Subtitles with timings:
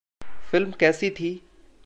[0.51, 1.41] Film कैसी थी?